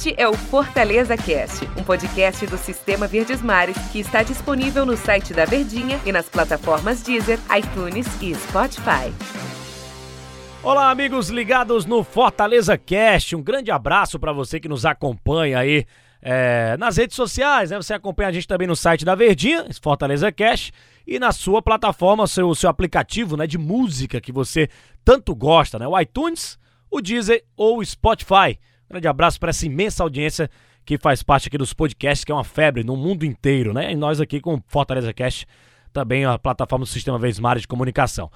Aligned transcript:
Este 0.00 0.14
é 0.16 0.26
o 0.26 0.32
Fortaleza 0.32 1.14
Cast, 1.14 1.62
um 1.78 1.84
podcast 1.84 2.46
do 2.46 2.56
Sistema 2.56 3.06
Verdes 3.06 3.42
Mares 3.42 3.76
que 3.92 4.00
está 4.00 4.22
disponível 4.22 4.86
no 4.86 4.96
site 4.96 5.34
da 5.34 5.44
Verdinha 5.44 6.00
e 6.06 6.10
nas 6.10 6.26
plataformas 6.26 7.02
Deezer, 7.02 7.38
iTunes 7.54 8.06
e 8.22 8.34
Spotify. 8.34 9.12
Olá, 10.62 10.90
amigos 10.90 11.28
ligados 11.28 11.84
no 11.84 12.02
Fortaleza 12.02 12.78
Cast. 12.78 13.36
Um 13.36 13.42
grande 13.42 13.70
abraço 13.70 14.18
para 14.18 14.32
você 14.32 14.58
que 14.58 14.70
nos 14.70 14.86
acompanha 14.86 15.58
aí 15.58 15.84
é, 16.22 16.78
nas 16.78 16.96
redes 16.96 17.14
sociais, 17.14 17.70
né? 17.70 17.76
Você 17.76 17.92
acompanha 17.92 18.30
a 18.30 18.32
gente 18.32 18.48
também 18.48 18.66
no 18.66 18.76
site 18.76 19.04
da 19.04 19.14
Verdinha, 19.14 19.66
Fortaleza 19.82 20.32
Cast, 20.32 20.72
e 21.06 21.18
na 21.18 21.30
sua 21.30 21.60
plataforma, 21.60 22.26
seu, 22.26 22.54
seu 22.54 22.70
aplicativo 22.70 23.36
né, 23.36 23.46
de 23.46 23.58
música 23.58 24.18
que 24.18 24.32
você 24.32 24.66
tanto 25.04 25.34
gosta, 25.34 25.78
né? 25.78 25.86
O 25.86 26.00
iTunes, 26.00 26.58
o 26.90 27.02
Deezer 27.02 27.44
ou 27.54 27.80
o 27.80 27.84
Spotify. 27.84 28.58
Grande 28.90 29.06
abraço 29.06 29.38
para 29.38 29.50
essa 29.50 29.64
imensa 29.64 30.02
audiência 30.02 30.50
que 30.84 30.98
faz 30.98 31.22
parte 31.22 31.46
aqui 31.46 31.56
dos 31.56 31.72
podcasts, 31.72 32.24
que 32.24 32.32
é 32.32 32.34
uma 32.34 32.42
febre 32.42 32.82
no 32.82 32.96
mundo 32.96 33.24
inteiro, 33.24 33.72
né? 33.72 33.92
E 33.92 33.94
nós 33.94 34.20
aqui 34.20 34.40
com 34.40 34.60
Fortaleza 34.66 35.12
Cast, 35.12 35.46
também 35.92 36.24
a 36.24 36.36
plataforma 36.36 36.84
do 36.84 36.88
Sistema 36.88 37.16
Vesmar 37.16 37.56
de 37.56 37.68
Comunicação. 37.68 38.28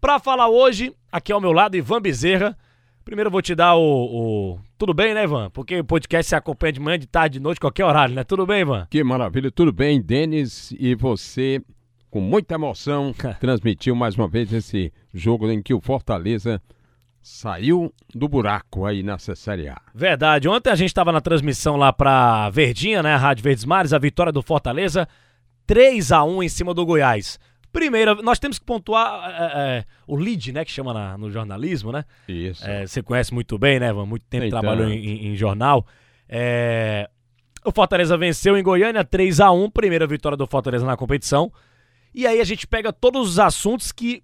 Para 0.00 0.18
falar 0.18 0.48
hoje, 0.48 0.92
aqui 1.12 1.30
ao 1.30 1.40
meu 1.40 1.52
lado, 1.52 1.76
Ivan 1.76 2.02
Bezerra. 2.02 2.58
Primeiro 3.04 3.28
eu 3.28 3.32
vou 3.32 3.40
te 3.40 3.54
dar 3.54 3.76
o, 3.76 3.82
o, 3.82 4.58
Tudo 4.76 4.92
bem, 4.92 5.14
né, 5.14 5.22
Ivan? 5.22 5.48
Porque 5.50 5.78
o 5.78 5.84
podcast 5.84 6.28
se 6.28 6.34
acompanha 6.34 6.72
de 6.72 6.80
manhã, 6.80 6.98
de 6.98 7.06
tarde, 7.06 7.38
de 7.38 7.40
noite, 7.40 7.60
qualquer 7.60 7.84
horário, 7.84 8.12
né? 8.12 8.24
Tudo 8.24 8.44
bem, 8.44 8.62
Ivan? 8.62 8.88
Que 8.90 9.04
maravilha, 9.04 9.48
tudo 9.48 9.72
bem, 9.72 10.02
Denis? 10.02 10.72
E 10.76 10.96
você, 10.96 11.62
com 12.10 12.20
muita 12.20 12.54
emoção, 12.54 13.14
transmitiu 13.38 13.94
mais 13.94 14.16
uma 14.16 14.26
vez 14.26 14.52
esse 14.52 14.92
jogo 15.14 15.48
em 15.48 15.62
que 15.62 15.72
o 15.72 15.80
Fortaleza 15.80 16.60
saiu 17.22 17.92
do 18.14 18.28
buraco 18.28 18.86
aí 18.86 19.02
nessa 19.02 19.34
Série 19.34 19.68
A. 19.68 19.80
Verdade. 19.94 20.48
Ontem 20.48 20.70
a 20.70 20.74
gente 20.74 20.88
estava 20.88 21.12
na 21.12 21.20
transmissão 21.20 21.76
lá 21.76 21.92
para 21.92 22.48
Verdinha, 22.50 23.02
né? 23.02 23.14
Rádio 23.16 23.44
Verdes 23.44 23.64
Mares, 23.64 23.92
a 23.92 23.98
vitória 23.98 24.32
do 24.32 24.42
Fortaleza, 24.42 25.08
3 25.66 26.12
a 26.12 26.24
1 26.24 26.42
em 26.42 26.48
cima 26.48 26.72
do 26.72 26.84
Goiás. 26.84 27.38
Primeiro, 27.72 28.20
nós 28.22 28.38
temos 28.38 28.58
que 28.58 28.64
pontuar 28.64 29.30
é, 29.30 29.78
é, 29.78 29.84
o 30.06 30.16
lead, 30.16 30.52
né? 30.52 30.64
Que 30.64 30.72
chama 30.72 30.92
na, 30.92 31.16
no 31.16 31.30
jornalismo, 31.30 31.92
né? 31.92 32.04
Isso. 32.26 32.66
É, 32.66 32.86
você 32.86 33.02
conhece 33.02 33.32
muito 33.32 33.56
bem, 33.58 33.78
né, 33.78 33.92
Van? 33.92 34.06
Muito 34.06 34.24
tempo 34.28 34.46
então. 34.46 34.60
trabalhou 34.60 34.88
em, 34.88 35.28
em 35.28 35.36
jornal. 35.36 35.86
É, 36.28 37.08
o 37.64 37.70
Fortaleza 37.70 38.16
venceu 38.16 38.56
em 38.56 38.62
Goiânia 38.62 39.04
3 39.04 39.40
a 39.40 39.52
1 39.52 39.70
primeira 39.70 40.06
vitória 40.06 40.36
do 40.36 40.46
Fortaleza 40.46 40.84
na 40.84 40.96
competição. 40.96 41.52
E 42.12 42.26
aí 42.26 42.40
a 42.40 42.44
gente 42.44 42.66
pega 42.66 42.92
todos 42.92 43.28
os 43.28 43.38
assuntos 43.38 43.92
que 43.92 44.22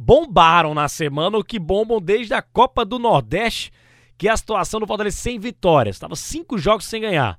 bombaram 0.00 0.74
na 0.74 0.86
semana, 0.86 1.36
ou 1.36 1.42
que 1.42 1.58
bombam 1.58 2.00
desde 2.00 2.32
a 2.32 2.40
Copa 2.40 2.84
do 2.84 3.00
Nordeste, 3.00 3.72
que 4.16 4.28
é 4.28 4.30
a 4.30 4.36
situação 4.36 4.78
do 4.78 4.86
Fortaleza 4.86 5.16
sem 5.16 5.40
vitórias. 5.40 5.96
Estava 5.96 6.14
cinco 6.14 6.56
jogos 6.56 6.84
sem 6.84 7.00
ganhar. 7.00 7.36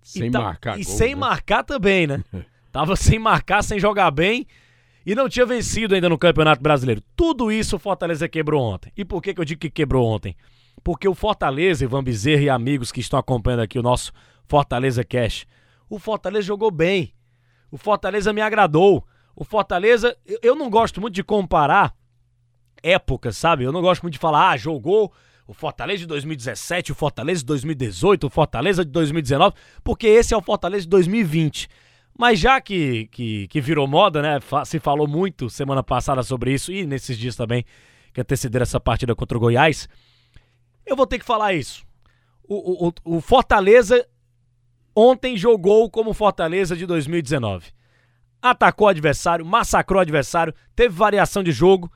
Sem 0.00 0.28
e 0.28 0.30
marcar. 0.30 0.80
E 0.80 0.84
gol, 0.84 0.94
sem 0.94 1.10
né? 1.10 1.20
marcar 1.20 1.62
também, 1.62 2.06
né? 2.06 2.24
Tava 2.72 2.96
sem 2.96 3.18
marcar, 3.18 3.62
sem 3.62 3.78
jogar 3.78 4.10
bem 4.10 4.46
e 5.04 5.14
não 5.14 5.28
tinha 5.28 5.44
vencido 5.44 5.94
ainda 5.94 6.08
no 6.08 6.16
Campeonato 6.16 6.62
Brasileiro. 6.62 7.02
Tudo 7.14 7.52
isso 7.52 7.76
o 7.76 7.78
Fortaleza 7.78 8.26
quebrou 8.28 8.62
ontem. 8.62 8.90
E 8.96 9.04
por 9.04 9.22
que, 9.22 9.34
que 9.34 9.40
eu 9.40 9.44
digo 9.44 9.60
que 9.60 9.70
quebrou 9.70 10.06
ontem? 10.06 10.34
Porque 10.82 11.06
o 11.06 11.14
Fortaleza, 11.14 11.84
Ivan 11.84 12.02
Bezerra 12.02 12.42
e 12.42 12.48
amigos 12.48 12.90
que 12.90 13.00
estão 13.00 13.18
acompanhando 13.18 13.60
aqui 13.60 13.78
o 13.78 13.82
nosso 13.82 14.10
Fortaleza 14.46 15.04
Cash, 15.04 15.46
o 15.88 15.98
Fortaleza 15.98 16.46
jogou 16.46 16.70
bem. 16.70 17.12
O 17.70 17.76
Fortaleza 17.76 18.32
me 18.32 18.40
agradou. 18.40 19.06
O 19.40 19.44
Fortaleza, 19.44 20.18
eu 20.42 20.56
não 20.56 20.68
gosto 20.68 21.00
muito 21.00 21.14
de 21.14 21.22
comparar 21.22 21.94
épocas, 22.82 23.36
sabe? 23.36 23.62
Eu 23.62 23.70
não 23.70 23.80
gosto 23.80 24.02
muito 24.02 24.14
de 24.14 24.18
falar, 24.18 24.50
ah, 24.50 24.56
jogou 24.56 25.12
o 25.46 25.54
Fortaleza 25.54 26.00
de 26.00 26.06
2017, 26.06 26.90
o 26.90 26.94
Fortaleza 26.96 27.42
de 27.42 27.46
2018, 27.46 28.26
o 28.26 28.30
Fortaleza 28.30 28.84
de 28.84 28.90
2019, 28.90 29.54
porque 29.84 30.08
esse 30.08 30.34
é 30.34 30.36
o 30.36 30.42
Fortaleza 30.42 30.82
de 30.82 30.88
2020. 30.88 31.68
Mas 32.18 32.40
já 32.40 32.60
que, 32.60 33.06
que, 33.12 33.46
que 33.46 33.60
virou 33.60 33.86
moda, 33.86 34.20
né? 34.20 34.40
Se 34.66 34.80
falou 34.80 35.06
muito 35.06 35.48
semana 35.48 35.84
passada 35.84 36.24
sobre 36.24 36.52
isso 36.52 36.72
e 36.72 36.84
nesses 36.84 37.16
dias 37.16 37.36
também 37.36 37.64
que 38.12 38.20
antecederam 38.20 38.64
essa 38.64 38.80
partida 38.80 39.14
contra 39.14 39.38
o 39.38 39.40
Goiás, 39.40 39.88
eu 40.84 40.96
vou 40.96 41.06
ter 41.06 41.20
que 41.20 41.24
falar 41.24 41.54
isso. 41.54 41.86
O, 42.42 42.88
o, 42.88 42.92
o 43.04 43.20
Fortaleza 43.20 44.04
ontem 44.96 45.36
jogou 45.36 45.88
como 45.88 46.12
Fortaleza 46.12 46.74
de 46.74 46.84
2019 46.86 47.78
atacou 48.42 48.86
o 48.86 48.90
adversário, 48.90 49.44
massacrou 49.44 49.98
o 49.98 50.02
adversário, 50.02 50.54
teve 50.74 50.94
variação 50.94 51.42
de 51.42 51.52
jogo, 51.52 51.90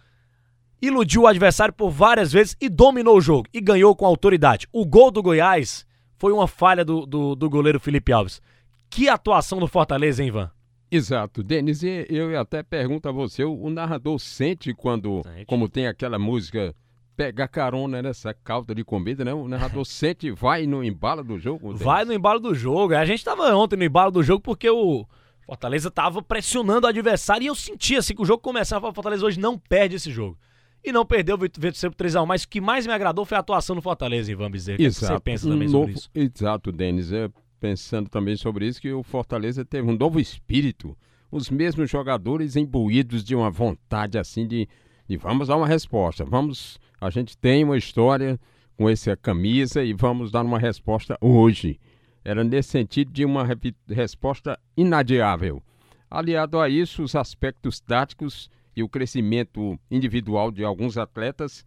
iludiu 0.81 1.23
o 1.23 1.27
adversário 1.27 1.73
por 1.73 1.91
várias 1.91 2.33
vezes 2.33 2.57
e 2.61 2.69
dominou 2.69 3.17
o 3.17 3.21
jogo 3.21 3.49
e 3.53 3.61
ganhou 3.61 3.95
com 3.95 4.05
autoridade. 4.05 4.67
O 4.73 4.85
gol 4.85 5.11
do 5.11 5.23
Goiás 5.23 5.87
foi 6.19 6.33
uma 6.33 6.49
falha 6.49 6.85
do, 6.85 7.07
do, 7.07 7.35
do 7.35 7.49
goleiro 7.49 7.81
Felipe 7.81 8.13
Alves. 8.13 8.43
Que 8.91 9.09
atuação 9.09 9.59
do 9.59 9.67
Fortaleza, 9.67 10.23
hein, 10.23 10.29
Ivan? 10.29 10.51
Exato, 10.91 11.43
Denis, 11.43 11.83
eu 11.83 12.39
até 12.39 12.63
pergunto 12.63 13.09
a 13.09 13.13
você, 13.13 13.43
o 13.43 13.71
narrador 13.71 14.19
sente 14.19 14.75
quando, 14.75 15.23
sente. 15.23 15.47
como 15.47 15.67
tem 15.67 15.87
aquela 15.87 16.19
música 16.19 16.75
pega 17.17 17.49
carona 17.49 18.03
nessa 18.03 18.35
cauda 18.35 18.75
de 18.75 18.85
comida, 18.85 19.25
né? 19.25 19.33
O 19.33 19.49
narrador 19.49 19.85
sente, 19.87 20.31
vai 20.31 20.67
no 20.67 20.85
embalo 20.85 21.25
do 21.25 21.39
jogo? 21.39 21.75
Vai 21.75 22.05
no 22.05 22.13
embalo 22.13 22.41
do 22.41 22.55
jogo. 22.55 22.95
A 22.95 23.05
gente 23.05 23.25
tava 23.25 23.55
ontem 23.55 23.77
no 23.77 23.85
embalo 23.85 24.11
do 24.11 24.23
jogo 24.23 24.41
porque 24.43 24.69
o, 24.69 25.07
Fortaleza 25.45 25.89
estava 25.89 26.23
pressionando 26.23 26.87
o 26.87 26.91
adversário 26.91 27.45
e 27.45 27.47
eu 27.49 27.55
sentia 27.55 27.99
assim 27.99 28.15
que 28.15 28.23
o 28.23 28.25
jogo 28.25 28.43
começava. 28.43 28.89
O 28.89 28.95
Fortaleza 28.95 29.27
hoje 29.27 29.41
não 29.41 29.59
perde 29.59 29.97
esse 29.97 30.11
jogo. 30.11 30.39
E 30.85 30.91
não 30.91 31.07
perdeu, 31.07 31.39
venceu 31.39 31.91
por 31.91 31.97
3x1. 31.97 32.27
Mas 32.27 32.43
o 32.43 32.49
que 32.49 32.61
mais 32.61 32.87
me 32.87 32.93
agradou 32.93 33.25
foi 33.25 33.37
a 33.37 33.41
atuação 33.41 33.77
do 33.77 33.83
Fortaleza, 33.83 34.33
Ivan 34.33 34.51
Bezerra. 34.51 34.77
O 34.77 34.79
que 34.79 34.91
você 34.91 35.21
pensa 35.21 35.49
também 35.49 35.69
sobre 35.69 35.93
isso? 35.93 36.11
Exato, 36.15 36.73
Denis. 36.73 37.13
É, 37.13 37.31
pensando 37.61 38.09
também 38.09 38.37
sobre 38.37 38.67
isso, 38.67 38.81
que 38.81 38.93
o 38.93 39.03
Fortaleza 39.03 39.65
teve 39.65 39.89
um 39.89 39.97
novo 39.97 40.19
espírito. 40.19 40.97
Os 41.31 41.49
mesmos 41.49 41.89
jogadores 41.89 42.57
imbuídos 42.57 43.23
de 43.23 43.35
uma 43.35 43.51
vontade 43.51 44.19
assim 44.19 44.47
de, 44.47 44.69
de 45.09 45.17
vamos 45.17 45.49
dar 45.49 45.57
uma 45.57 45.69
resposta. 45.69 46.25
Vamos. 46.25 46.79
A 47.01 47.11
gente 47.11 47.37
tem 47.39 47.65
uma 47.65 47.77
história 47.77 48.39
com 48.77 48.89
essa 48.89 49.17
camisa 49.17 49.85
e 49.85 49.93
vamos 49.93 50.31
dar 50.33 50.45
uma 50.45 50.59
resposta 50.59 51.17
hoje 51.21 51.79
era 52.25 52.45
nesse 52.45 52.71
sentido 52.71 53.13
de 53.13 53.25
uma 53.25 53.47
resposta 53.89 54.59
inadiável. 54.77 55.63
Aliado 56.11 56.61
a 56.61 56.69
isso, 56.69 57.03
os 57.03 57.17
aspectos 57.17 57.81
táticos 57.81 58.51
e 58.77 58.83
o 58.83 58.89
crescimento 58.89 59.79
individual 59.91 60.51
de 60.51 60.65
alguns 60.65 60.97
atletas, 60.99 61.65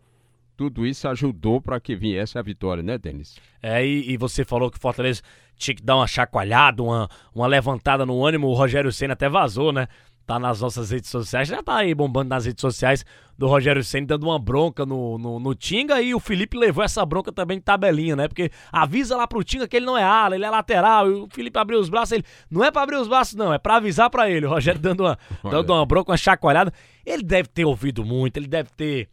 tudo 0.56 0.86
isso 0.86 1.08
ajudou 1.08 1.60
para 1.60 1.80
que 1.80 1.96
viesse 1.96 2.38
a 2.38 2.42
vitória, 2.42 2.82
né, 2.82 2.98
Denis? 2.98 3.38
É, 3.62 3.86
e, 3.86 4.12
e, 4.12 4.18
você 4.18 4.46
falou 4.46 4.72
que 4.72 4.78
o 4.78 4.82
Fortaleza 4.82 5.22
tinha 5.58 5.76
que 5.76 5.84
dar 5.84 5.98
uma 5.98 6.08
chacoalhada, 6.08 6.82
uma, 6.82 7.10
uma 7.34 7.48
levantada 7.48 8.06
no 8.06 8.26
ânimo. 8.26 8.48
O 8.48 8.54
Rogério 8.54 8.92
Senna 8.92 9.14
até 9.14 9.28
vazou, 9.28 9.72
né? 9.72 9.88
Tá 10.26 10.40
nas 10.40 10.60
nossas 10.60 10.90
redes 10.90 11.10
sociais, 11.10 11.48
já 11.48 11.62
tá 11.62 11.78
aí 11.78 11.94
bombando 11.94 12.30
nas 12.30 12.46
redes 12.46 12.62
sociais 12.62 13.06
do 13.38 13.48
Rogério 13.48 13.84
Senna 13.84 14.08
dando 14.08 14.24
uma 14.24 14.40
bronca 14.40 14.86
no, 14.86 15.18
no, 15.18 15.40
no, 15.40 15.54
Tinga 15.54 16.02
e 16.02 16.16
o 16.16 16.20
Felipe 16.20 16.58
levou 16.58 16.84
essa 16.84 17.06
bronca 17.06 17.32
também 17.32 17.58
de 17.58 17.64
tabelinha, 17.64 18.16
né? 18.16 18.28
Porque 18.28 18.50
avisa 18.72 19.16
lá 19.16 19.28
pro 19.28 19.44
Tinga 19.44 19.68
que 19.68 19.76
ele 19.76 19.86
não 19.86 19.98
é 19.98 20.04
ala, 20.04 20.36
ele 20.36 20.46
é 20.46 20.50
lateral, 20.50 21.10
e 21.10 21.14
o 21.14 21.28
Felipe 21.30 21.60
abriu 21.60 21.80
os 21.80 21.90
braços, 21.90 22.14
ele 22.14 22.24
não 22.50 22.64
é 22.64 22.72
para 22.72 22.82
abrir 22.82 22.96
os 22.96 23.08
braços 23.08 23.36
não, 23.36 23.54
é 23.54 23.60
para 23.60 23.76
avisar 23.76 24.10
para 24.10 24.30
ele. 24.30 24.46
O 24.46 24.50
Rogério 24.50 24.80
dando 24.80 25.02
uma, 25.02 25.20
dando 25.44 25.74
uma 25.74 25.86
bronca, 25.86 26.12
uma 26.12 26.18
chacoalhada. 26.18 26.74
Ele 27.06 27.24
deve 27.24 27.50
ter 27.50 27.66
ouvido 27.66 28.04
muito, 28.04 28.38
ele 28.38 28.48
deve 28.48 28.70
ter 28.72 29.10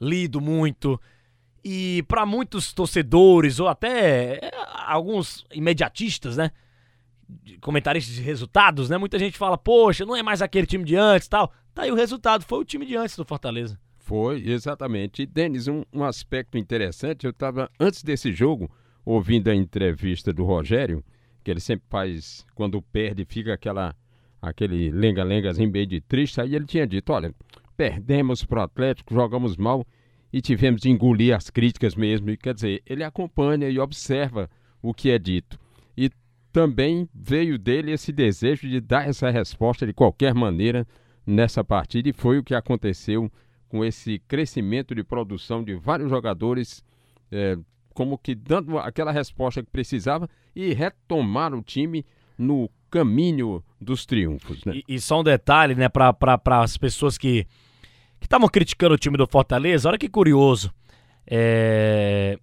lido 0.00 0.40
muito. 0.40 1.00
E 1.62 2.02
para 2.08 2.24
muitos 2.24 2.72
torcedores 2.72 3.60
ou 3.60 3.68
até 3.68 4.36
é, 4.36 4.50
alguns 4.86 5.44
imediatistas, 5.52 6.36
né? 6.36 6.50
Comentaristas 7.60 8.14
de 8.14 8.22
resultados, 8.22 8.88
né? 8.88 8.98
Muita 8.98 9.18
gente 9.18 9.36
fala, 9.36 9.58
poxa, 9.58 10.04
não 10.04 10.16
é 10.16 10.22
mais 10.22 10.42
aquele 10.42 10.66
time 10.66 10.84
de 10.84 10.96
antes 10.96 11.28
tal. 11.28 11.52
Tá 11.74 11.82
aí 11.82 11.90
o 11.90 11.96
resultado, 11.96 12.44
foi 12.44 12.58
o 12.60 12.64
time 12.64 12.86
de 12.86 12.96
antes 12.96 13.16
do 13.16 13.24
Fortaleza. 13.24 13.78
Foi, 13.98 14.42
exatamente. 14.48 15.22
E, 15.22 15.26
Denis, 15.26 15.66
um, 15.66 15.82
um 15.92 16.04
aspecto 16.04 16.56
interessante, 16.56 17.24
eu 17.24 17.30
estava, 17.30 17.70
antes 17.78 18.02
desse 18.02 18.32
jogo, 18.32 18.70
ouvindo 19.04 19.48
a 19.48 19.54
entrevista 19.54 20.32
do 20.32 20.44
Rogério, 20.44 21.04
que 21.42 21.50
ele 21.50 21.60
sempre 21.60 21.86
faz, 21.88 22.46
quando 22.54 22.80
perde, 22.80 23.24
fica 23.24 23.52
aquela 23.52 23.94
aquele 24.40 24.92
lenga-lengazinho 24.92 25.72
meio 25.72 25.86
de 25.86 26.00
triste, 26.00 26.40
aí 26.40 26.54
ele 26.54 26.66
tinha 26.66 26.86
dito, 26.86 27.12
olha, 27.12 27.34
perdemos 27.76 28.44
pro 28.44 28.62
Atlético, 28.62 29.12
jogamos 29.12 29.56
mal 29.56 29.84
e 30.32 30.40
tivemos 30.40 30.82
de 30.82 30.90
engolir 30.90 31.34
as 31.34 31.50
críticas 31.50 31.96
mesmo. 31.96 32.30
E, 32.30 32.36
quer 32.36 32.54
dizer, 32.54 32.82
ele 32.86 33.02
acompanha 33.02 33.68
e 33.68 33.80
observa 33.80 34.48
o 34.80 34.94
que 34.94 35.10
é 35.10 35.18
dito 35.18 35.58
também 36.56 37.06
veio 37.14 37.58
dele 37.58 37.92
esse 37.92 38.10
desejo 38.10 38.66
de 38.66 38.80
dar 38.80 39.06
essa 39.06 39.28
resposta 39.28 39.86
de 39.86 39.92
qualquer 39.92 40.32
maneira 40.32 40.86
nessa 41.26 41.62
partida 41.62 42.08
e 42.08 42.14
foi 42.14 42.38
o 42.38 42.42
que 42.42 42.54
aconteceu 42.54 43.30
com 43.68 43.84
esse 43.84 44.18
crescimento 44.20 44.94
de 44.94 45.04
produção 45.04 45.62
de 45.62 45.74
vários 45.74 46.08
jogadores, 46.08 46.82
é, 47.30 47.58
como 47.92 48.16
que 48.16 48.34
dando 48.34 48.78
aquela 48.78 49.12
resposta 49.12 49.62
que 49.62 49.70
precisava 49.70 50.30
e 50.54 50.72
retomar 50.72 51.52
o 51.52 51.60
time 51.60 52.06
no 52.38 52.70
caminho 52.90 53.62
dos 53.78 54.06
triunfos. 54.06 54.64
Né? 54.64 54.76
E, 54.76 54.94
e 54.94 54.98
só 54.98 55.20
um 55.20 55.24
detalhe, 55.24 55.74
né, 55.74 55.90
para 55.90 56.16
as 56.62 56.78
pessoas 56.78 57.18
que 57.18 57.46
estavam 58.18 58.48
criticando 58.48 58.94
o 58.94 58.98
time 58.98 59.18
do 59.18 59.26
Fortaleza, 59.26 59.90
olha 59.90 59.98
que 59.98 60.08
curioso. 60.08 60.72
É, 61.26 62.38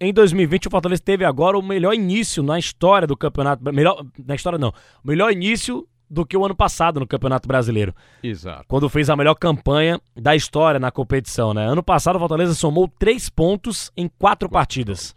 em 0.00 0.12
2020 0.12 0.68
o 0.68 0.70
Fortaleza 0.70 1.02
teve 1.04 1.24
agora 1.24 1.58
o 1.58 1.62
melhor 1.62 1.92
início 1.92 2.42
na 2.42 2.58
história 2.58 3.06
do 3.06 3.16
campeonato. 3.16 3.62
Melhor, 3.72 4.04
na 4.26 4.34
história 4.34 4.58
não. 4.58 4.70
O 5.04 5.08
melhor 5.08 5.30
início 5.30 5.86
do 6.08 6.26
que 6.26 6.36
o 6.36 6.44
ano 6.44 6.56
passado 6.56 6.98
no 6.98 7.06
Campeonato 7.06 7.46
Brasileiro. 7.46 7.94
Exato. 8.20 8.64
Quando 8.66 8.88
fez 8.88 9.08
a 9.08 9.16
melhor 9.16 9.34
campanha 9.34 10.00
da 10.16 10.34
história 10.34 10.80
na 10.80 10.90
competição, 10.90 11.54
né? 11.54 11.64
Ano 11.64 11.82
passado 11.82 12.16
o 12.16 12.18
Fortaleza 12.18 12.54
somou 12.54 12.88
três 12.88 13.28
pontos 13.28 13.92
em 13.96 14.08
quatro, 14.08 14.18
quatro 14.18 14.48
partidas. 14.48 15.14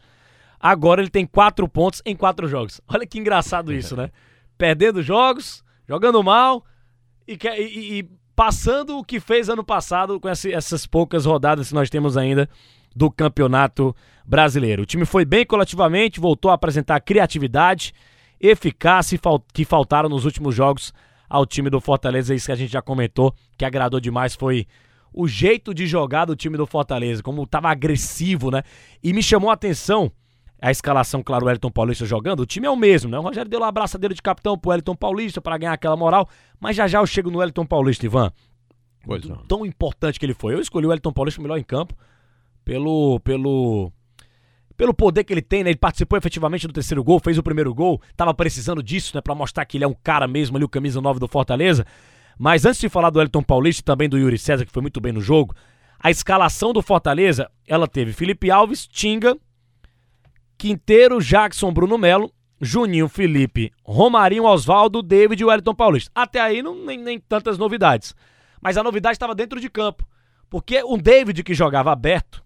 Agora 0.60 1.02
ele 1.02 1.10
tem 1.10 1.26
quatro 1.26 1.68
pontos 1.68 2.02
em 2.06 2.16
quatro 2.16 2.48
jogos. 2.48 2.80
Olha 2.88 3.08
que 3.08 3.18
engraçado 3.18 3.74
isso, 3.74 3.96
né? 3.96 4.12
Perdendo 4.56 5.02
jogos, 5.02 5.64
jogando 5.88 6.22
mal 6.22 6.64
e, 7.28 7.34
e, 7.34 8.00
e, 8.00 8.10
passando 8.36 8.98
o 8.98 9.04
que 9.04 9.20
fez 9.20 9.50
ano 9.50 9.64
passado 9.64 10.20
com 10.20 10.28
essa, 10.28 10.50
essas 10.50 10.86
poucas 10.86 11.26
rodadas 11.26 11.70
que 11.70 11.74
nós 11.76 11.90
temos 11.90 12.18
ainda 12.18 12.50
do 12.96 13.10
Campeonato 13.10 13.96
Brasileiro. 14.26 14.84
O 14.84 14.86
time 14.86 15.06
foi 15.06 15.26
bem 15.26 15.46
coletivamente, 15.46 16.20
voltou 16.20 16.52
a 16.52 16.54
apresentar 16.54 17.00
criatividade 17.02 17.94
eficácia 18.40 19.20
que 19.54 19.64
faltaram 19.64 20.10
nos 20.10 20.26
últimos 20.26 20.54
jogos 20.54 20.94
ao 21.30 21.46
time 21.46 21.70
do 21.70 21.80
Fortaleza. 21.80 22.36
Isso 22.36 22.48
que 22.48 22.52
a 22.52 22.56
gente 22.56 22.72
já 22.72 22.82
comentou, 22.82 23.34
que 23.58 23.66
agradou 23.66 24.00
demais 24.00 24.36
foi 24.36 24.68
o 25.14 25.28
jeito 25.28 25.74
de 25.74 25.86
jogar 25.86 26.26
do 26.26 26.36
time 26.36 26.58
do 26.58 26.66
Fortaleza, 26.66 27.22
como 27.22 27.44
estava 27.44 27.70
agressivo, 27.70 28.50
né? 28.50 28.64
E 29.04 29.14
me 29.14 29.22
chamou 29.22 29.50
a 29.50 29.54
atenção 29.54 30.12
a 30.64 30.72
escalação, 30.72 31.22
claro, 31.22 31.46
o 31.46 31.50
Elton 31.50 31.70
Paulista 31.70 32.06
jogando. 32.06 32.40
O 32.40 32.46
time 32.46 32.66
é 32.66 32.70
o 32.70 32.76
mesmo, 32.78 33.12
né? 33.12 33.20
O 33.20 33.22
Rogério 33.22 33.50
deu 33.52 33.60
uma 33.60 33.68
abraçadeira 33.68 34.16
de 34.16 34.22
capitão 34.22 34.58
pro 34.58 34.72
Elton 34.72 34.96
Paulista 34.96 35.42
para 35.42 35.58
ganhar 35.58 35.74
aquela 35.74 35.98
moral, 35.98 36.30
mas 36.58 36.74
já 36.74 36.88
já 36.88 37.00
eu 37.00 37.06
chego 37.06 37.30
no 37.30 37.44
Elton 37.44 37.66
Paulista, 37.66 38.06
Ivan. 38.06 38.32
Pois 39.04 39.26
não. 39.26 39.44
Tão 39.46 39.66
importante 39.66 40.18
que 40.18 40.26
ele 40.26 40.34
foi. 40.34 40.54
Eu 40.54 40.62
escolhi 40.62 40.88
o 40.88 40.94
Elton 40.94 41.12
Paulista 41.12 41.42
melhor 41.42 41.58
em 41.58 41.64
campo 41.64 41.94
pelo 42.64 43.20
pelo 43.20 43.92
pelo 44.78 44.94
poder 44.94 45.26
que 45.26 45.34
ele 45.34 45.42
tem, 45.42 45.66
né? 45.66 45.72
Ele 45.72 45.78
participou 45.78 46.18
efetivamente 46.18 46.66
do 46.66 46.72
terceiro 46.72 47.04
gol, 47.04 47.20
fez 47.20 47.38
o 47.38 47.44
primeiro 47.44 47.74
gol, 47.74 48.02
tava 48.16 48.34
precisando 48.34 48.82
disso, 48.82 49.12
né? 49.16 49.22
Pra 49.22 49.36
mostrar 49.36 49.66
que 49.66 49.76
ele 49.76 49.84
é 49.84 49.88
um 49.88 49.96
cara 50.02 50.30
mesmo 50.30 50.56
ali, 50.56 50.64
o 50.64 50.70
camisa 50.70 51.02
9 51.02 51.20
do 51.20 51.28
Fortaleza. 51.28 51.86
Mas 52.40 52.66
antes 52.66 52.80
de 52.80 52.88
falar 52.88 53.10
do 53.10 53.20
Elton 53.20 53.44
Paulista 53.44 53.82
e 53.82 53.84
também 53.84 54.08
do 54.08 54.18
Yuri 54.18 54.38
César, 54.38 54.66
que 54.66 54.72
foi 54.72 54.82
muito 54.82 55.02
bem 55.02 55.12
no 55.12 55.20
jogo, 55.20 55.54
a 56.00 56.10
escalação 56.10 56.72
do 56.72 56.82
Fortaleza, 56.82 57.52
ela 57.68 57.86
teve 57.86 58.14
Felipe 58.14 58.50
Alves, 58.50 58.88
Tinga, 58.88 59.38
Quinteiro, 60.64 61.22
Jackson, 61.22 61.74
Bruno 61.74 61.98
Melo, 61.98 62.32
Juninho, 62.62 63.10
Felipe, 63.10 63.74
Romarinho, 63.84 64.46
Oswaldo, 64.46 65.04
David 65.04 65.42
e 65.42 65.46
Wellington 65.46 65.76
Paulista. 65.76 66.10
Até 66.16 66.40
aí 66.40 66.64
não, 66.64 66.86
nem, 66.86 66.98
nem 66.98 67.20
tantas 67.20 67.58
novidades. 67.58 68.16
Mas 68.62 68.78
a 68.78 68.84
novidade 68.84 69.16
estava 69.16 69.36
dentro 69.36 69.60
de 69.60 69.70
campo. 69.70 70.08
Porque 70.50 70.82
o 70.82 70.96
David 70.96 71.44
que 71.44 71.54
jogava 71.54 71.92
aberto, 71.92 72.42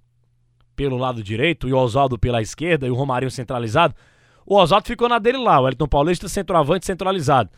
pelo 0.75 0.98
lado 0.98 1.22
direito 1.22 1.69
e 1.69 1.74
o 1.74 1.78
Oswaldo 1.78 2.18
pela 2.18 2.42
esquerda 2.42 2.88
e 2.88 2.90
o 2.90 2.96
Romarinho 2.96 3.30
centralizado, 3.30 3.94
o 4.48 4.56
Oswaldo 4.56 4.88
ficou 4.88 5.08
na 5.08 5.20
dele 5.20 5.38
lá, 5.38 5.60
o 5.60 5.68
Elton 5.68 5.88
Paulista 5.88 6.28
centroavante 6.28 6.88
centralizado. 6.88 7.52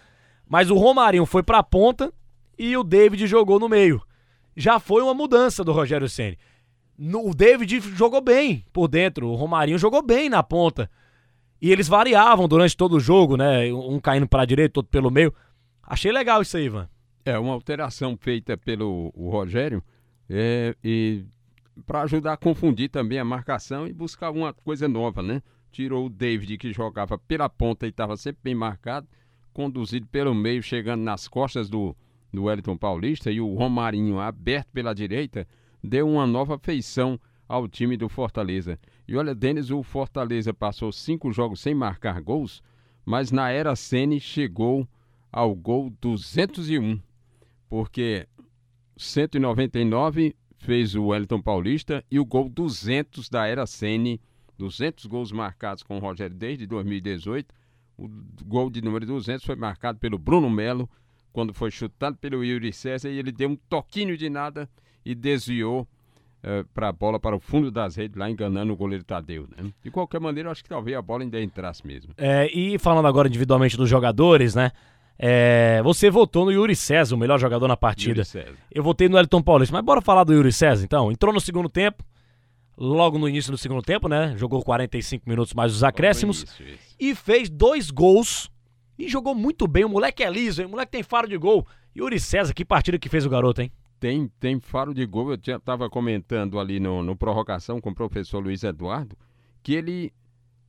Mas 0.46 0.70
o 0.70 0.76
Romarinho 0.76 1.26
foi 1.26 1.42
para 1.42 1.60
a 1.60 1.64
ponta 1.64 2.12
e 2.58 2.76
o 2.76 2.84
David 2.84 3.28
jogou 3.28 3.62
no 3.62 3.70
meio. 3.70 4.02
Já 4.58 4.78
foi 4.78 5.02
uma 5.02 5.14
mudança 5.14 5.64
do 5.64 5.72
Rogério 5.72 6.10
Ceni. 6.10 6.38
O 7.00 7.34
David 7.34 7.80
jogou 7.96 8.20
bem 8.20 8.66
por 8.74 8.90
dentro, 8.90 9.30
o 9.30 9.36
Romarinho 9.36 9.78
jogou 9.78 10.02
bem 10.02 10.30
na 10.30 10.44
ponta. 10.44 10.90
E 11.62 11.72
eles 11.72 11.88
variavam 11.88 12.48
durante 12.48 12.76
todo 12.76 12.98
o 12.98 13.00
jogo, 13.00 13.38
né? 13.38 13.72
Um 13.74 14.00
caindo 14.00 14.28
para 14.28 14.44
a 14.44 14.46
direita, 14.46 14.80
outro 14.80 14.92
pelo 14.92 15.10
meio. 15.10 15.34
Achei 15.82 16.12
legal 16.12 16.42
isso 16.42 16.58
aí, 16.58 16.66
Ivan. 16.66 16.90
É 17.26 17.38
uma 17.38 17.54
alteração 17.54 18.18
feita 18.18 18.58
pelo 18.58 19.14
Rogério 19.16 19.84
é, 20.30 20.76
e 20.84 21.24
para 21.86 22.02
ajudar 22.02 22.34
a 22.34 22.38
confundir 22.38 22.90
também 22.90 23.20
a 23.20 23.26
marcação 23.26 23.88
e 23.88 23.94
buscar 23.94 24.32
uma 24.32 24.54
coisa 24.54 24.88
nova, 24.88 25.22
né? 25.22 25.42
Tirou 25.72 26.06
o 26.06 26.10
David, 26.10 26.58
que 26.58 26.74
jogava 26.74 27.18
pela 27.18 27.50
ponta 27.50 27.86
e 27.86 27.90
estava 27.90 28.18
sempre 28.18 28.42
bem 28.44 28.56
marcado, 28.56 29.08
conduzido 29.54 30.08
pelo 30.08 30.34
meio, 30.34 30.62
chegando 30.62 31.02
nas 31.02 31.28
costas 31.28 31.70
do, 31.70 31.96
do 32.34 32.44
Wellington 32.44 32.78
Paulista, 32.78 33.32
e 33.32 33.40
o 33.40 33.54
Romarinho 33.54 34.20
aberto 34.20 34.70
pela 34.72 34.94
direita, 34.94 35.48
deu 35.84 36.08
uma 36.08 36.28
nova 36.28 36.58
feição 36.58 37.20
ao 37.48 37.68
time 37.68 37.98
do 37.98 38.08
Fortaleza. 38.08 38.80
E 39.08 39.16
olha, 39.16 39.34
Denis, 39.34 39.72
o 39.72 39.82
Fortaleza 39.82 40.54
passou 40.54 40.92
cinco 40.92 41.32
jogos 41.32 41.60
sem 41.60 41.74
marcar 41.74 42.22
gols, 42.22 42.62
mas 43.04 43.32
na 43.32 43.50
era 43.50 43.76
Sene 43.76 44.20
chegou 44.20 44.88
ao 45.32 45.56
gol 45.56 45.90
201, 46.02 47.00
porque 47.68 48.28
199 48.98 50.36
fez 50.58 50.94
o 50.94 51.08
Wellington 51.08 51.42
Paulista 51.42 52.04
e 52.12 52.20
o 52.20 52.26
gol 52.26 52.50
200 52.50 53.30
da 53.30 53.48
Era 53.48 53.66
Sene, 53.66 54.22
200 54.58 55.06
gols 55.06 55.32
marcados 55.32 55.84
com 55.84 55.98
o 55.98 56.00
Rogério 56.00 56.36
desde 56.36 56.68
2018. 56.68 57.56
O 57.98 58.10
gol 58.46 58.70
de 58.70 58.82
número 58.82 59.06
200 59.06 59.46
foi 59.46 59.56
marcado 59.56 60.00
pelo 60.00 60.18
Bruno 60.18 60.50
Melo, 60.50 60.90
quando 61.32 61.54
foi 61.54 61.72
chutado 61.72 62.18
pelo 62.18 62.44
Yuri 62.44 62.74
César 62.74 63.10
e 63.10 63.18
ele 63.18 63.32
deu 63.32 63.50
um 63.50 63.56
toquinho 63.56 64.18
de 64.18 64.30
nada 64.30 64.70
e 65.06 65.16
desviou 65.16 65.82
uh, 65.82 65.88
eh, 66.44 66.66
para 66.74 66.90
a 66.90 66.92
bola 66.92 67.20
para 67.20 67.36
o 67.36 67.40
fundo 67.40 67.72
das 67.72 67.96
redes, 67.96 68.18
lá 68.18 68.30
enganando 68.30 68.74
o 68.74 68.76
goleiro 68.76 69.04
Tadeu. 69.04 69.48
Né? 69.58 69.72
De 69.84 69.92
qualquer 69.92 70.20
maneira, 70.20 70.52
acho 70.52 70.64
que 70.64 70.70
talvez 70.70 70.96
a 70.98 71.02
bola 71.02 71.24
ainda 71.24 71.42
entrasse 71.42 71.86
mesmo. 71.86 72.14
É, 72.18 72.48
e 72.48 72.78
falando 72.80 73.08
agora 73.08 73.28
individualmente 73.28 73.78
dos 73.78 73.90
jogadores, 73.90 74.56
né? 74.56 74.72
É, 75.22 75.82
você 75.84 76.10
votou 76.10 76.46
no 76.46 76.52
Yuri 76.52 76.74
César, 76.74 77.14
o 77.14 77.18
melhor 77.18 77.38
jogador 77.38 77.68
na 77.68 77.76
partida. 77.76 78.24
Eu 78.72 78.82
votei 78.82 79.10
no 79.10 79.18
Elton 79.18 79.42
Paulista. 79.42 79.76
Mas 79.76 79.84
bora 79.84 80.00
falar 80.00 80.24
do 80.24 80.34
Yuri 80.34 80.54
César, 80.54 80.86
então. 80.86 81.12
Entrou 81.12 81.34
no 81.34 81.42
segundo 81.42 81.68
tempo, 81.68 82.06
logo 82.78 83.18
no 83.18 83.28
início 83.28 83.52
do 83.52 83.58
segundo 83.58 83.82
tempo, 83.82 84.08
né? 84.08 84.34
Jogou 84.38 84.64
45 84.64 85.30
minutos 85.30 85.54
mais 85.54 85.74
os 85.74 85.84
acréscimos. 85.84 86.44
Isso, 86.44 86.64
isso. 86.64 86.96
E 86.98 87.14
fez 87.14 87.50
dois 87.50 87.92
gols. 87.92 88.50
E 88.98 89.10
jogou 89.10 89.36
muito 89.36 89.68
bem. 89.68 89.84
O 89.84 89.90
moleque 89.90 90.24
é 90.24 90.30
liso, 90.30 90.62
hein? 90.62 90.68
O 90.68 90.72
moleque 90.72 90.94
tem 90.94 91.04
faro 91.04 91.28
de 91.28 91.38
gol. 91.38 91.68
Yuri 91.96 92.18
César, 92.18 92.54
que 92.54 92.64
partida 92.64 92.98
que 92.98 93.10
fez 93.10 93.26
o 93.26 93.30
garoto, 93.30 93.62
hein? 93.62 93.72
Tem, 94.00 94.28
tem 94.40 94.60
faro 94.60 94.94
de 94.94 95.06
gol. 95.06 95.32
Eu 95.32 95.36
estava 95.36 95.90
comentando 95.90 96.60
ali 96.60 96.80
no, 96.80 97.04
no 97.04 97.16
prorrogação 97.16 97.82
com 97.82 97.90
o 97.90 97.96
professor 97.96 98.40
Luiz 98.40 98.64
Eduardo 98.64 99.18
que 99.62 99.74
ele. 99.74 100.14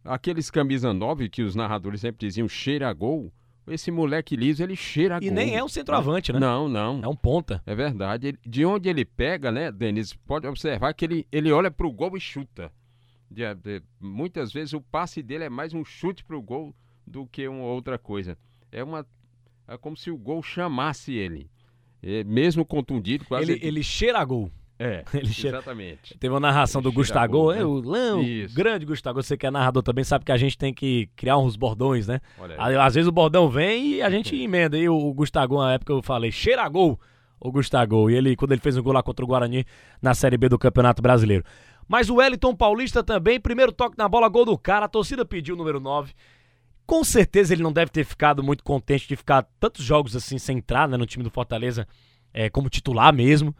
Aqueles 0.02 0.50
camisa 0.50 0.94
9 0.94 1.28
que 1.28 1.42
os 1.42 1.54
narradores 1.54 2.00
sempre 2.00 2.26
diziam 2.26 2.48
cheira 2.48 2.88
a 2.88 2.92
gol 2.92 3.30
esse 3.66 3.90
moleque 3.90 4.34
liso, 4.34 4.62
ele 4.62 4.74
cheira 4.74 5.16
a 5.16 5.18
E 5.18 5.26
gol. 5.26 5.34
nem 5.34 5.56
é 5.56 5.62
um 5.62 5.68
centroavante, 5.68 6.32
né? 6.32 6.38
Não, 6.38 6.68
não. 6.68 7.00
É 7.02 7.08
um 7.08 7.14
ponta. 7.14 7.62
É 7.64 7.74
verdade. 7.74 8.36
de 8.44 8.64
onde 8.64 8.88
ele 8.88 9.04
pega, 9.04 9.52
né, 9.52 9.70
Denis, 9.70 10.12
pode 10.12 10.46
observar 10.46 10.92
que 10.94 11.04
ele, 11.04 11.26
ele 11.30 11.52
olha 11.52 11.70
pro 11.70 11.92
gol 11.92 12.16
e 12.16 12.20
chuta. 12.20 12.72
De, 13.30 13.42
de, 13.54 13.82
muitas 14.00 14.52
vezes 14.52 14.72
o 14.72 14.80
passe 14.80 15.22
dele 15.22 15.44
é 15.44 15.48
mais 15.48 15.72
um 15.72 15.84
chute 15.84 16.24
pro 16.24 16.42
gol 16.42 16.74
do 17.06 17.26
que 17.26 17.46
uma 17.46 17.64
outra 17.64 17.96
coisa. 17.98 18.36
É 18.72 18.82
uma 18.82 19.06
é 19.68 19.76
como 19.76 19.96
se 19.96 20.10
o 20.10 20.18
gol 20.18 20.42
chamasse 20.42 21.12
ele. 21.12 21.48
É, 22.02 22.24
mesmo 22.24 22.64
contundido, 22.64 23.24
quase. 23.24 23.52
Ele, 23.52 23.66
ele 23.66 23.82
cheira 23.82 24.18
a 24.18 24.24
gol. 24.24 24.50
É, 24.78 25.04
exatamente. 25.12 26.16
Teve 26.16 26.32
uma 26.32 26.40
narração 26.40 26.80
do 26.80 26.90
Gustavo, 26.90 27.52
né? 27.52 27.62
o 27.62 27.82
Lão, 27.82 28.22
grande 28.54 28.86
Gustavo, 28.86 29.22
você 29.22 29.36
que 29.36 29.46
é 29.46 29.50
narrador 29.50 29.82
também 29.82 30.02
sabe 30.02 30.24
que 30.24 30.32
a 30.32 30.38
gente 30.38 30.56
tem 30.56 30.72
que 30.72 31.06
criar 31.14 31.36
uns 31.36 31.54
bordões, 31.54 32.06
né? 32.06 32.18
Às 32.58 32.94
vezes 32.94 33.06
o 33.06 33.12
bordão 33.12 33.46
vem 33.50 33.96
e 33.96 34.02
a 34.02 34.08
gente 34.10 34.34
emenda. 34.34 34.78
E 34.78 34.88
o 34.88 35.12
Gustavo, 35.12 35.58
na 35.58 35.74
época 35.74 35.92
eu 35.92 36.02
falei, 36.02 36.32
cheira 36.32 36.66
gol, 36.66 36.98
o 37.38 37.52
Gustavo. 37.52 38.08
E 38.08 38.14
ele, 38.14 38.34
quando 38.34 38.52
ele 38.52 38.60
fez 38.62 38.74
um 38.74 38.82
gol 38.82 38.94
lá 38.94 39.02
contra 39.02 39.22
o 39.22 39.28
Guarani 39.28 39.66
na 40.00 40.14
Série 40.14 40.38
B 40.38 40.48
do 40.48 40.58
Campeonato 40.58 41.02
Brasileiro. 41.02 41.44
Mas 41.86 42.08
o 42.08 42.14
Wellington 42.14 42.56
Paulista 42.56 43.02
também, 43.02 43.38
primeiro 43.38 43.72
toque 43.72 43.98
na 43.98 44.08
bola, 44.08 44.28
gol 44.28 44.46
do 44.46 44.56
cara, 44.56 44.86
a 44.86 44.88
torcida 44.88 45.26
pediu 45.26 45.56
o 45.56 45.58
número 45.58 45.78
9. 45.78 46.14
Com 46.90 47.04
certeza 47.04 47.54
ele 47.54 47.62
não 47.62 47.72
deve 47.72 47.92
ter 47.92 48.02
ficado 48.02 48.42
muito 48.42 48.64
contente 48.64 49.06
de 49.06 49.14
ficar 49.14 49.46
tantos 49.60 49.84
jogos 49.84 50.16
assim 50.16 50.38
sem 50.38 50.58
entrar 50.58 50.88
né, 50.88 50.96
no 50.96 51.06
time 51.06 51.22
do 51.22 51.30
Fortaleza 51.30 51.86
é, 52.34 52.50
como 52.50 52.68
titular 52.68 53.14
mesmo 53.14 53.54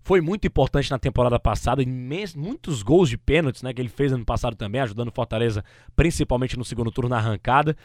foi 0.00 0.20
muito 0.20 0.46
importante 0.46 0.88
na 0.88 0.96
temporada 0.96 1.40
passada, 1.40 1.82
muitos 2.36 2.84
gols 2.84 3.10
de 3.10 3.18
pênaltis, 3.18 3.62
né, 3.62 3.74
que 3.74 3.82
ele 3.82 3.88
fez 3.88 4.12
ano 4.12 4.24
passado 4.24 4.54
também, 4.54 4.80
ajudando 4.80 5.08
o 5.08 5.12
Fortaleza, 5.12 5.64
principalmente 5.96 6.56
no 6.56 6.64
segundo 6.64 6.92
turno 6.92 7.10
na 7.10 7.16
arrancada. 7.16 7.76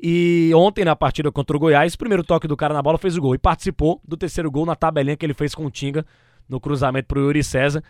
E 0.00 0.52
ontem, 0.54 0.84
na 0.84 0.94
partida 0.94 1.32
contra 1.32 1.56
o 1.56 1.60
Goiás, 1.60 1.94
o 1.94 1.98
primeiro 1.98 2.22
toque 2.22 2.46
do 2.46 2.56
cara 2.56 2.72
na 2.72 2.80
bola 2.80 2.96
fez 2.96 3.16
o 3.16 3.20
gol 3.20 3.34
e 3.34 3.38
participou 3.38 4.00
do 4.06 4.16
terceiro 4.16 4.50
gol 4.52 4.64
na 4.64 4.76
tabelinha 4.76 5.16
que 5.16 5.26
ele 5.26 5.34
fez 5.34 5.52
com 5.52 5.66
o 5.66 5.70
Tinga 5.70 6.06
no 6.48 6.60
cruzamento 6.60 7.08
pro 7.08 7.20
Yuri 7.20 7.42
César. 7.42 7.82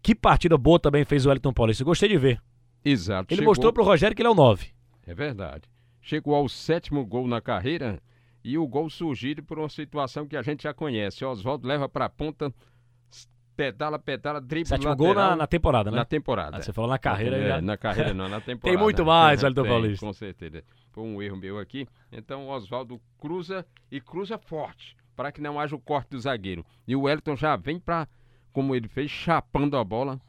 Que 0.00 0.14
partida 0.14 0.56
boa 0.56 0.78
também 0.78 1.04
fez 1.04 1.26
o 1.26 1.28
Wellington 1.28 1.52
Paulista. 1.52 1.82
Gostei 1.82 2.08
de 2.08 2.16
ver. 2.16 2.40
Exato. 2.84 3.26
Ele 3.34 3.40
chegou... 3.40 3.50
mostrou 3.50 3.72
pro 3.72 3.82
Rogério 3.82 4.14
que 4.14 4.22
ele 4.22 4.28
é 4.28 4.30
o 4.30 4.34
9. 4.34 4.68
É 5.04 5.14
verdade. 5.14 5.71
Chegou 6.02 6.34
ao 6.34 6.48
sétimo 6.48 7.06
gol 7.06 7.26
na 7.28 7.40
carreira 7.40 8.02
e 8.44 8.58
o 8.58 8.66
gol 8.66 8.90
surgido 8.90 9.42
por 9.42 9.58
uma 9.58 9.68
situação 9.68 10.26
que 10.26 10.36
a 10.36 10.42
gente 10.42 10.64
já 10.64 10.74
conhece. 10.74 11.24
Oswaldo 11.24 11.66
leva 11.66 11.88
para 11.88 12.06
a 12.06 12.10
ponta 12.10 12.52
pedala, 13.56 13.98
pedala, 13.98 14.40
dribla 14.40 14.68
Sétimo 14.68 14.90
lateral. 14.90 15.14
gol 15.14 15.22
na, 15.22 15.36
na, 15.36 15.46
temporada, 15.46 15.90
né? 15.90 15.96
Na 15.96 16.04
temporada. 16.04 16.56
Ah, 16.56 16.62
você 16.62 16.72
falou 16.72 16.90
na 16.90 16.98
carreira. 16.98 17.36
É, 17.36 17.48
já... 17.48 17.62
Na 17.62 17.76
carreira 17.76 18.12
não, 18.12 18.28
na 18.28 18.40
temporada. 18.42 18.76
Tem 18.76 18.76
muito 18.76 19.04
mais, 19.04 19.42
Wellington 19.44 19.64
Paulista. 19.64 20.06
Com 20.06 20.12
certeza. 20.12 20.64
Foi 20.90 21.04
um 21.04 21.22
erro 21.22 21.36
meu 21.36 21.58
aqui. 21.58 21.86
Então 22.10 22.46
o 22.46 22.50
Oswaldo 22.50 23.00
cruza 23.18 23.64
e 23.90 24.00
cruza 24.00 24.38
forte, 24.38 24.96
para 25.14 25.30
que 25.30 25.40
não 25.40 25.60
haja 25.60 25.76
o 25.76 25.80
corte 25.80 26.10
do 26.10 26.20
zagueiro. 26.20 26.64
E 26.86 26.96
o 26.96 27.02
Wellington 27.02 27.36
já 27.36 27.54
vem 27.56 27.78
para, 27.78 28.08
como 28.52 28.74
ele 28.74 28.88
fez, 28.88 29.10
chapando 29.10 29.76
a 29.76 29.84
bola 29.84 30.20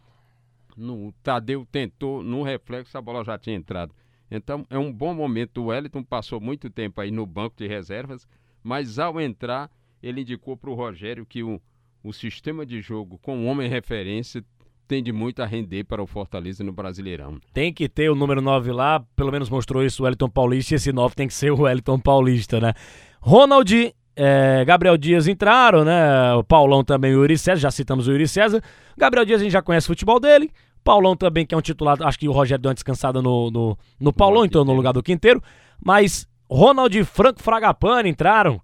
No, 0.77 1.07
o 1.07 1.11
Tadeu 1.23 1.65
tentou, 1.71 2.21
no 2.21 2.43
reflexo 2.43 2.97
a 2.97 3.01
bola 3.01 3.23
já 3.23 3.37
tinha 3.37 3.55
entrado. 3.55 3.93
Então 4.29 4.65
é 4.69 4.77
um 4.77 4.91
bom 4.91 5.13
momento. 5.13 5.61
O 5.61 5.65
Wellington 5.65 6.03
passou 6.03 6.39
muito 6.39 6.69
tempo 6.69 6.99
aí 7.01 7.11
no 7.11 7.25
banco 7.25 7.55
de 7.57 7.67
reservas, 7.67 8.27
mas 8.63 8.99
ao 8.99 9.19
entrar, 9.19 9.69
ele 10.01 10.21
indicou 10.21 10.57
para 10.57 10.69
o 10.69 10.73
Rogério 10.73 11.25
que 11.25 11.43
o, 11.43 11.61
o 12.03 12.11
sistema 12.11 12.65
de 12.65 12.81
jogo 12.81 13.17
com 13.19 13.45
homem 13.45 13.69
referência 13.69 14.43
tende 14.87 15.11
muito 15.11 15.41
a 15.41 15.45
render 15.45 15.85
para 15.85 16.03
o 16.03 16.07
Fortaleza 16.07 16.63
no 16.63 16.71
Brasileirão. 16.71 17.39
Tem 17.53 17.73
que 17.73 17.87
ter 17.87 18.09
o 18.09 18.15
número 18.15 18.41
9 18.41 18.71
lá, 18.71 19.03
pelo 19.15 19.31
menos 19.31 19.49
mostrou 19.49 19.83
isso 19.83 20.03
o 20.03 20.05
Wellington 20.05 20.29
Paulista, 20.29 20.73
e 20.73 20.75
esse 20.75 20.91
9 20.91 21.15
tem 21.15 21.27
que 21.27 21.33
ser 21.33 21.51
o 21.51 21.61
Wellington 21.61 21.99
Paulista, 21.99 22.59
né? 22.59 22.73
Ronald, 23.21 23.93
é, 24.15 24.63
Gabriel 24.65 24.97
Dias 24.97 25.27
entraram, 25.27 25.83
né? 25.83 26.33
O 26.33 26.43
Paulão 26.43 26.83
também, 26.83 27.15
o 27.15 27.21
Yuri 27.21 27.37
César, 27.37 27.61
já 27.61 27.71
citamos 27.71 28.07
o 28.07 28.11
Yuri 28.11 28.27
César. 28.27 28.61
Gabriel 28.97 29.25
Dias 29.25 29.41
a 29.41 29.43
gente 29.43 29.53
já 29.53 29.61
conhece 29.61 29.87
o 29.87 29.91
futebol 29.91 30.19
dele. 30.19 30.51
Paulão 30.83 31.15
também, 31.15 31.45
que 31.45 31.55
é 31.55 31.57
um 31.57 31.61
titular, 31.61 32.01
acho 32.01 32.19
que 32.19 32.27
o 32.27 32.31
Rogério 32.31 32.61
deu 32.61 32.69
uma 32.69 32.75
descansada 32.75 33.21
no, 33.21 33.49
no, 33.49 33.77
no 33.99 34.13
Paulão, 34.13 34.45
então 34.45 34.65
no 34.65 34.73
lugar 34.73 34.93
do 34.93 35.01
Quinteiro. 35.01 35.41
Mas 35.83 36.27
Ronald 36.49 36.97
e 36.97 37.03
Franco 37.03 37.41
Fragapane 37.41 38.09
entraram. 38.09 38.55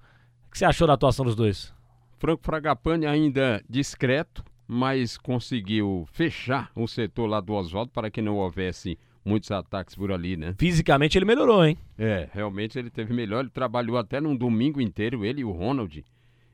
O 0.47 0.51
que 0.51 0.57
você 0.57 0.65
achou 0.65 0.87
da 0.87 0.93
atuação 0.93 1.25
dos 1.25 1.35
dois? 1.35 1.73
Franco 2.17 2.43
Fragapane 2.43 3.05
ainda 3.05 3.63
discreto, 3.69 4.43
mas 4.67 5.17
conseguiu 5.17 6.05
fechar 6.11 6.69
o 6.75 6.87
setor 6.87 7.27
lá 7.27 7.39
do 7.39 7.53
Oswaldo 7.53 7.91
para 7.91 8.09
que 8.09 8.21
não 8.21 8.37
houvesse 8.37 8.97
muitos 9.23 9.51
ataques 9.51 9.95
por 9.95 10.11
ali, 10.11 10.35
né? 10.35 10.53
Fisicamente 10.57 11.17
ele 11.17 11.25
melhorou, 11.25 11.65
hein? 11.65 11.77
É, 11.97 12.29
realmente 12.33 12.77
ele 12.77 12.89
teve 12.89 13.13
melhor. 13.13 13.41
Ele 13.41 13.49
trabalhou 13.49 13.97
até 13.97 14.19
num 14.19 14.35
domingo 14.35 14.81
inteiro, 14.81 15.23
ele 15.23 15.41
e 15.41 15.45
o 15.45 15.51
Ronald. 15.51 16.03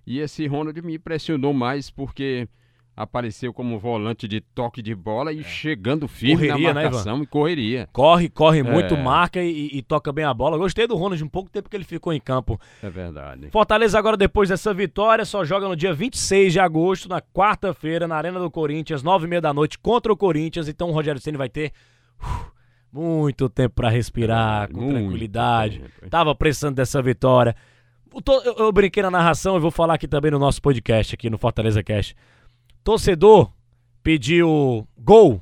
E 0.06 0.20
esse 0.20 0.46
Ronald 0.46 0.80
me 0.82 0.96
impressionou 0.96 1.54
mais 1.54 1.90
porque 1.90 2.48
apareceu 2.96 3.54
como 3.54 3.78
volante 3.78 4.28
de 4.28 4.40
toque 4.40 4.82
de 4.82 4.96
bola 4.96 5.34
e 5.34 5.42
é. 5.42 5.44
chegando 5.44 6.08
firme 6.08 6.48
correria, 6.48 6.74
na 6.74 6.74
né, 6.74 6.84
marcação 6.84 7.18
né, 7.18 7.24
e 7.24 7.28
correria. 7.28 7.90
Corre, 7.92 8.30
corre 8.30 8.64
muito, 8.64 8.94
é. 8.94 9.04
marca 9.04 9.44
e, 9.44 9.70
e, 9.74 9.82
toca 9.82 10.14
bem 10.14 10.24
a 10.24 10.34
bola. 10.34 10.58
Gostei 10.58 10.88
do 10.88 10.96
Ronald 10.96 11.22
um 11.22 11.28
pouco 11.28 11.50
tempo 11.50 11.70
que 11.70 11.76
ele 11.76 11.84
ficou 11.84 12.14
em 12.14 12.20
campo. 12.20 12.60
É 12.82 12.90
verdade. 12.90 13.50
Fortaleza 13.52 14.00
agora 14.00 14.16
depois 14.16 14.48
dessa 14.48 14.74
vitória 14.74 15.26
só 15.26 15.44
joga 15.44 15.68
no 15.68 15.76
dia 15.76 15.94
26 15.94 16.54
de 16.54 16.60
agosto, 16.60 17.10
na 17.10 17.22
quarta-feira, 17.22 18.08
na 18.08 18.16
Arena 18.16 18.40
do 18.40 18.50
Corinthians, 18.50 19.04
nove 19.04 19.26
e 19.26 19.30
meia 19.30 19.42
da 19.42 19.54
noite 19.54 19.78
contra 19.78 20.12
o 20.14 20.18
Corinthians. 20.18 20.70
Então 20.70 20.90
o 20.90 20.94
Rogério 20.94 21.20
Ceni 21.20 21.38
vai 21.38 21.50
ter 21.50 21.74
uh, 22.22 22.46
muito 22.94 23.50
tempo 23.50 23.76
para 23.76 23.90
respirar, 23.90 24.70
é, 24.70 24.74
com 24.74 24.90
tranquilidade. 24.90 25.80
Tempo. 25.80 26.10
Tava 26.10 26.34
precisando 26.34 26.76
dessa 26.76 27.02
vitória. 27.02 27.54
Eu, 28.46 28.66
eu 28.66 28.72
brinquei 28.72 29.04
na 29.04 29.12
narração 29.12 29.58
e 29.58 29.60
vou 29.60 29.72
falar 29.72 29.96
aqui 29.96 30.08
também 30.08 30.32
no 30.32 30.40
nosso 30.40 30.62
podcast, 30.62 31.14
aqui 31.14 31.30
no 31.30 31.38
Fortaleza 31.38 31.84
Cast. 31.84 32.16
Torcedor 32.86 33.52
pediu 34.04 34.88
gol, 34.96 35.42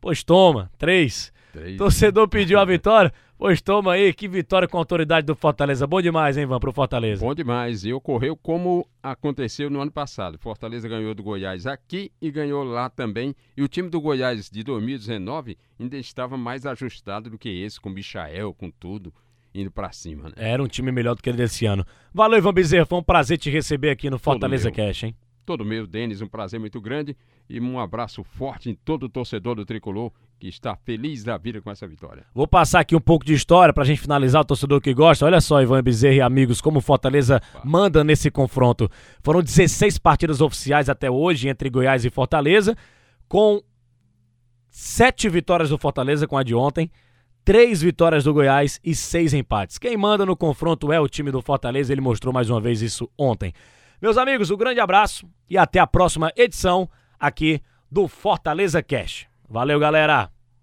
pois 0.00 0.24
toma, 0.24 0.70
três. 0.78 1.30
três. 1.52 1.76
Torcedor 1.76 2.26
pediu 2.28 2.58
a 2.58 2.64
vitória, 2.64 3.12
pois 3.36 3.60
toma 3.60 3.92
aí, 3.92 4.14
que 4.14 4.26
vitória 4.26 4.66
com 4.66 4.78
a 4.78 4.80
autoridade 4.80 5.26
do 5.26 5.36
Fortaleza. 5.36 5.86
Bom 5.86 6.00
demais, 6.00 6.38
hein, 6.38 6.44
Ivan, 6.44 6.58
pro 6.58 6.72
Fortaleza. 6.72 7.22
Bom 7.22 7.34
demais, 7.34 7.84
e 7.84 7.92
ocorreu 7.92 8.34
como 8.34 8.88
aconteceu 9.02 9.68
no 9.68 9.82
ano 9.82 9.92
passado. 9.92 10.38
Fortaleza 10.38 10.88
ganhou 10.88 11.14
do 11.14 11.22
Goiás 11.22 11.66
aqui 11.66 12.10
e 12.22 12.30
ganhou 12.30 12.64
lá 12.64 12.88
também. 12.88 13.34
E 13.54 13.62
o 13.62 13.68
time 13.68 13.90
do 13.90 14.00
Goiás 14.00 14.48
de 14.48 14.64
2019 14.64 15.58
ainda 15.78 15.98
estava 15.98 16.38
mais 16.38 16.64
ajustado 16.64 17.28
do 17.28 17.36
que 17.36 17.50
esse, 17.50 17.78
com 17.78 17.90
Michael, 17.90 18.54
com 18.54 18.70
tudo 18.70 19.12
indo 19.54 19.70
para 19.70 19.92
cima, 19.92 20.30
né? 20.30 20.34
Era 20.36 20.62
um 20.62 20.68
time 20.68 20.90
melhor 20.90 21.14
do 21.14 21.22
que 21.22 21.28
ele 21.28 21.36
desse 21.36 21.66
ano. 21.66 21.84
Valeu, 22.14 22.38
Ivan 22.38 22.54
Bezerra, 22.54 22.86
foi 22.86 22.98
um 22.98 23.02
prazer 23.02 23.36
te 23.36 23.50
receber 23.50 23.90
aqui 23.90 24.08
no 24.08 24.18
Fortaleza 24.18 24.70
Cash, 24.70 25.02
hein? 25.02 25.14
Todo 25.48 25.64
meu, 25.64 25.86
Denis, 25.86 26.20
um 26.20 26.28
prazer 26.28 26.60
muito 26.60 26.78
grande 26.78 27.16
e 27.48 27.58
um 27.58 27.80
abraço 27.80 28.22
forte 28.22 28.68
em 28.68 28.74
todo 28.74 29.04
o 29.04 29.08
torcedor 29.08 29.54
do 29.54 29.64
Tricolor 29.64 30.12
que 30.38 30.46
está 30.46 30.76
feliz 30.76 31.24
da 31.24 31.38
vida 31.38 31.58
com 31.62 31.70
essa 31.70 31.88
vitória. 31.88 32.26
Vou 32.34 32.46
passar 32.46 32.80
aqui 32.80 32.94
um 32.94 33.00
pouco 33.00 33.24
de 33.24 33.32
história 33.32 33.72
para 33.72 33.82
a 33.82 33.86
gente 33.86 33.98
finalizar 33.98 34.42
o 34.42 34.44
torcedor 34.44 34.78
que 34.78 34.92
gosta. 34.92 35.24
Olha 35.24 35.40
só, 35.40 35.62
Ivan 35.62 35.82
Bezerra 35.82 36.14
e 36.16 36.20
amigos, 36.20 36.60
como 36.60 36.82
Fortaleza 36.82 37.40
manda 37.64 38.04
nesse 38.04 38.30
confronto. 38.30 38.90
Foram 39.22 39.42
16 39.42 39.96
partidas 39.96 40.42
oficiais 40.42 40.90
até 40.90 41.10
hoje 41.10 41.48
entre 41.48 41.70
Goiás 41.70 42.04
e 42.04 42.10
Fortaleza, 42.10 42.76
com 43.26 43.62
sete 44.68 45.30
vitórias 45.30 45.70
do 45.70 45.78
Fortaleza 45.78 46.26
com 46.26 46.36
a 46.36 46.42
de 46.42 46.54
ontem, 46.54 46.90
três 47.42 47.80
vitórias 47.80 48.24
do 48.24 48.34
Goiás 48.34 48.78
e 48.84 48.94
seis 48.94 49.32
empates. 49.32 49.78
Quem 49.78 49.96
manda 49.96 50.26
no 50.26 50.36
confronto 50.36 50.92
é 50.92 51.00
o 51.00 51.08
time 51.08 51.30
do 51.30 51.40
Fortaleza, 51.40 51.90
ele 51.90 52.02
mostrou 52.02 52.34
mais 52.34 52.50
uma 52.50 52.60
vez 52.60 52.82
isso 52.82 53.10
ontem. 53.16 53.54
Meus 54.00 54.16
amigos, 54.16 54.50
um 54.50 54.56
grande 54.56 54.78
abraço 54.78 55.28
e 55.50 55.58
até 55.58 55.80
a 55.80 55.86
próxima 55.86 56.32
edição 56.36 56.88
aqui 57.18 57.60
do 57.90 58.06
Fortaleza 58.06 58.80
Cash. 58.80 59.26
Valeu, 59.48 59.80
galera! 59.80 60.30